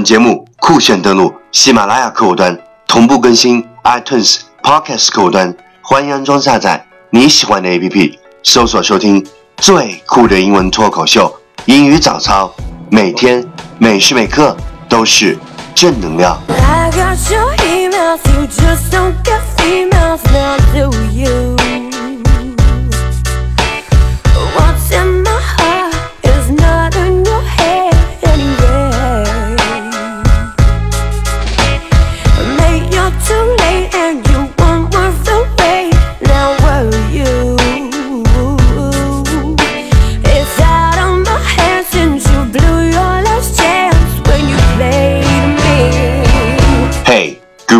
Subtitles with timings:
[0.00, 9.22] 本节目酷炫登录喜马拉雅客户端，同步更新 iTunes Podcast 客户端，欢迎安装下载你喜欢的 APP，搜索收听
[9.58, 11.30] 最酷的英文脱口秀
[11.66, 12.50] 英语早操，
[12.90, 14.56] 每天每时每刻
[14.88, 15.38] 都是
[15.74, 16.40] 正能量。
[16.48, 21.59] I got your emails, you just don't get females now, do you?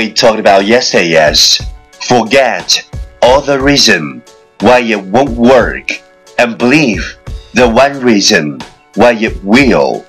[0.00, 1.60] we talked about yesterday is
[2.08, 2.88] forget
[3.20, 4.22] all the reason
[4.60, 5.90] why it won't work
[6.38, 7.16] and believe
[7.52, 8.58] the one reason
[8.94, 10.04] why it will.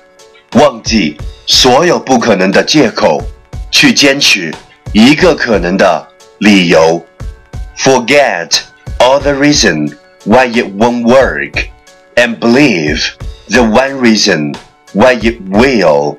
[0.54, 3.22] 忘记所有不可能的借口，
[3.70, 4.54] 去坚持
[4.92, 6.08] 一个可能的
[6.38, 7.04] 理由。
[7.76, 8.60] Forget
[8.98, 11.68] all the reason why it won't work
[12.16, 13.12] and believe
[13.48, 14.54] the one reason
[14.94, 16.16] why it will.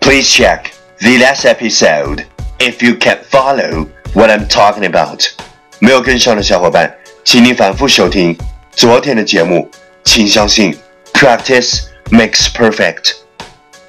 [0.00, 2.26] Please check the last episode
[2.58, 5.24] if you can follow what I'm talking about.
[5.78, 8.36] 没有跟上的小伙伴，请你反复收听
[8.72, 9.68] 昨天的节目。
[10.04, 10.76] 请相信，
[11.12, 13.14] practice makes perfect.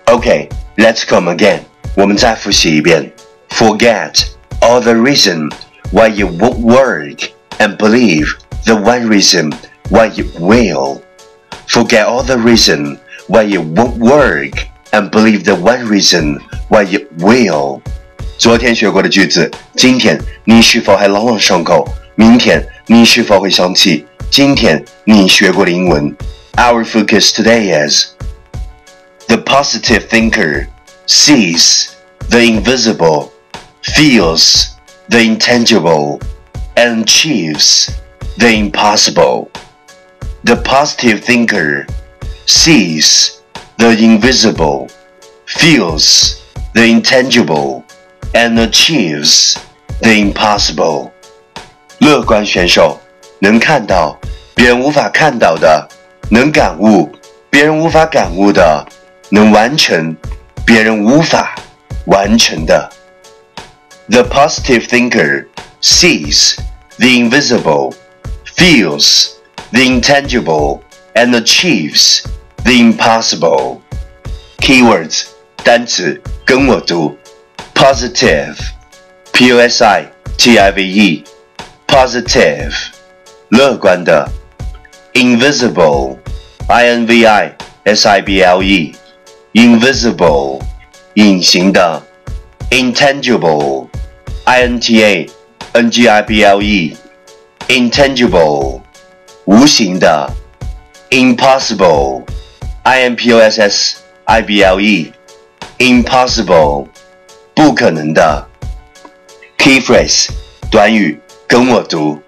[0.06, 0.48] Okay,
[0.78, 1.60] let's come again.
[1.96, 3.12] 我们再复习一遍。
[3.50, 4.26] Forget
[4.62, 5.52] all the reason
[5.92, 7.30] why it won't work
[7.60, 8.28] and believe
[8.66, 9.54] the one reason
[9.90, 11.02] why it will.
[11.68, 12.98] Forget all the reason
[13.28, 17.82] why it won't work and believe the one reason why it will.
[18.38, 21.88] 昨天学过的句子，今天你是否还朗朗上口？
[22.16, 26.16] 明天你是否会想起今天你学过的英文？
[26.56, 28.08] Our focus today is
[29.28, 30.68] the positive thinker
[31.08, 31.88] sees
[32.30, 33.30] the invisible,
[33.82, 34.68] feels
[35.10, 36.20] the intangible,
[36.76, 37.90] and achieves
[38.38, 39.48] the impossible.
[40.44, 41.88] The positive thinker
[42.46, 43.38] sees
[43.78, 44.90] the invisible,
[45.46, 46.36] feels
[46.74, 47.84] the intangible,
[48.34, 49.56] and achieves
[50.02, 51.12] the impossible.
[52.00, 53.00] 乐观选手
[53.40, 54.20] 能看到
[54.56, 55.88] 别人无法看到的，
[56.30, 57.12] 能感悟
[57.50, 58.86] 别人无法感悟的，
[59.30, 60.16] 能完成
[60.66, 61.56] 别人无法
[62.06, 62.90] 完成的。
[64.10, 65.46] The positive thinker
[65.82, 66.58] sees
[66.98, 67.94] the invisible,
[68.56, 69.30] feels
[69.72, 70.82] the intangible,
[71.14, 72.24] and achieves
[72.64, 73.80] the impossible.
[74.58, 75.26] Keywords
[75.64, 77.18] 单词跟我读
[77.78, 78.56] ：positive,
[79.32, 80.08] p o s i
[80.38, 81.24] t i v e,
[81.88, 82.74] positive，
[83.50, 84.28] 乐观的；
[85.14, 86.18] invisible,
[86.68, 87.52] i n v i
[87.86, 88.94] s i b l e,
[89.54, 90.62] invisible，
[91.16, 92.02] 隐形的；
[92.70, 93.88] intangible,
[94.46, 95.30] i n t a
[95.74, 96.96] n g i b l e,
[97.68, 98.82] intangible，
[99.46, 100.30] 无形的；
[101.10, 102.24] impossible,
[102.84, 105.12] i m p o s s i b l e,
[105.78, 106.88] impossible，
[107.58, 108.48] 不可能的。
[109.58, 110.28] Key phrase
[110.70, 112.20] 短语跟我读：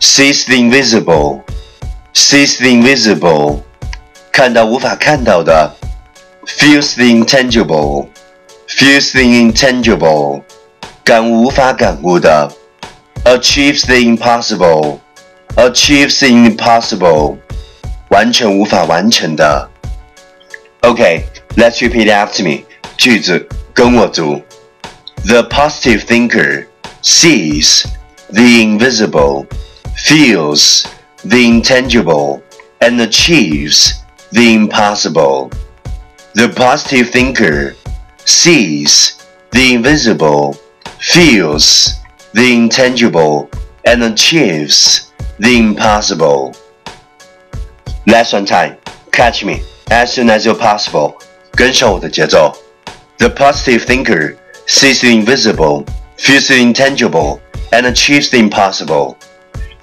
[0.00, 1.42] sees the invisible,
[2.14, 3.60] sees the invisible，
[4.32, 5.70] 看到无法看到的；
[6.46, 8.08] feels the intangible,
[8.68, 10.42] feels the intangible，
[11.04, 12.50] 感悟无法感悟的；
[13.24, 14.98] achieves the impossible,
[15.56, 17.36] achieves the impossible，
[18.08, 19.68] 完成无法完成的。
[20.80, 21.22] Okay,
[21.56, 22.64] let's repeat after me.
[22.96, 24.42] 句子跟我读。
[25.24, 26.68] The positive thinker
[27.00, 27.86] sees
[28.30, 29.46] the invisible,
[29.94, 30.86] feels
[31.24, 32.42] the intangible,
[32.80, 34.02] and achieves
[34.32, 35.50] the impossible.
[36.34, 37.76] The positive thinker
[38.24, 40.54] sees the invisible,
[40.98, 41.94] feels
[42.32, 43.50] the intangible,
[43.84, 46.54] and achieves the impossible.
[48.06, 48.76] Lesson time.
[49.12, 51.16] Catch me as soon as you're possible.
[51.54, 52.56] 跟上我的节奏。
[53.18, 54.36] The positive thinker
[54.66, 55.84] sees the invisible,
[56.16, 57.40] feels the intangible,
[57.70, 59.16] and achieves the impossible.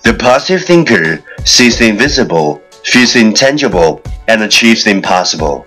[0.03, 5.65] The positive thinker sees the invisible, feels the intangible, and achieves the impossible.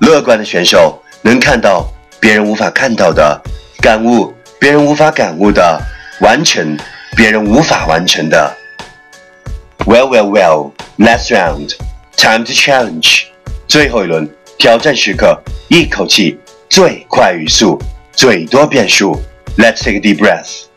[0.00, 3.42] 乐观的选手能看到别人无法看到的，
[3.80, 5.80] 感悟别人无法感悟的，
[6.20, 6.78] 完成
[7.16, 8.56] 别人无法完成的。
[9.86, 10.72] Well, well, well.
[10.98, 11.74] Last round.
[12.16, 13.24] Time to challenge.
[13.66, 14.28] 最后一轮
[14.58, 16.38] 挑战时刻，一口气
[16.68, 17.80] 最快语速，
[18.16, 19.20] 最多变数。
[19.58, 20.68] Let's take a deep breath.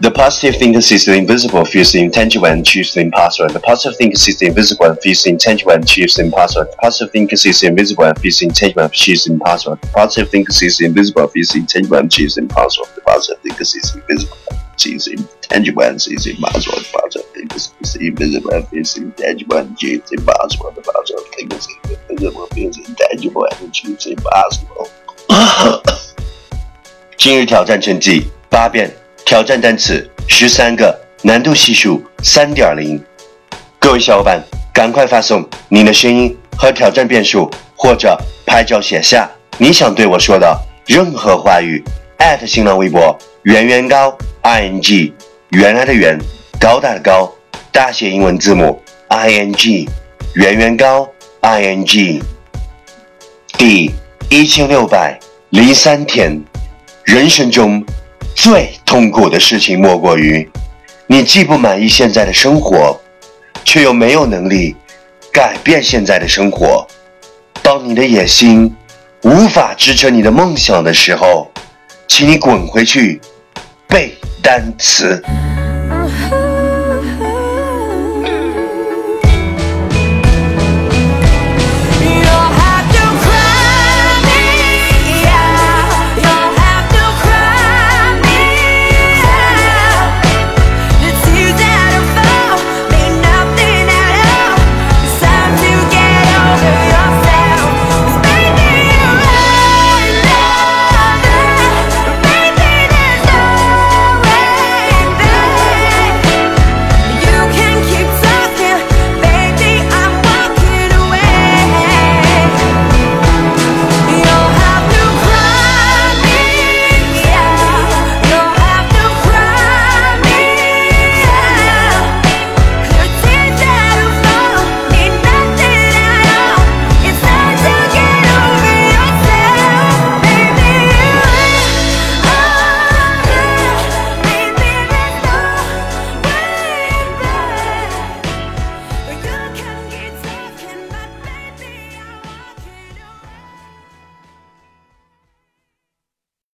[0.00, 3.52] The positive thinker sees the invisible, feels the intangible, and achieves the impossible.
[3.52, 6.64] The positive thinker sees the invisible and feels the intangible and achieves the impossible.
[6.64, 9.68] The positive thinker sees the invisible and feels the intangible and achieves the impossible.
[9.74, 12.86] The positive thinker sees the invisible, feels the intangible, and achieves the impossible.
[12.94, 14.36] The positive thinker sees the invisible,
[14.76, 16.78] sees the intangible, and sees the impossible.
[16.78, 20.70] The positive thinker sees the invisible and feels the intangible, and achieves the impossible.
[20.72, 24.88] The positive thinker sees the invisible, feels the intangible, and achieves the impossible.
[27.25, 28.87] 今日挑战成绩八遍。
[29.25, 33.03] 挑战单词十三个，难度系数三点零。
[33.79, 34.39] 各位小伙伴，
[34.71, 39.27] 赶快发送你的声音和挑战变数，或者拍照写下
[39.57, 40.55] 你想对我说的
[40.85, 41.83] 任何话语。
[42.45, 45.11] 新浪微博圆圆高 i n g，
[45.49, 46.19] 原来的圆，
[46.59, 47.33] 高大的高，
[47.71, 49.89] 大写英文字母 i n g，
[50.35, 51.09] 圆圆高
[51.41, 52.21] i n g。
[53.57, 53.89] 第
[54.29, 55.19] 一千六百
[55.49, 56.39] 零三天，
[57.05, 57.85] 人生中。
[58.35, 60.47] 最痛苦的事情莫过于，
[61.07, 62.99] 你既不满意现在的生活，
[63.63, 64.75] 却又没有能力
[65.31, 66.85] 改变现在的生活。
[67.63, 68.75] 当你的野心
[69.23, 71.49] 无法支撑你的梦想的时候，
[72.09, 73.21] 请你滚回去
[73.87, 74.13] 背
[74.43, 75.23] 单词。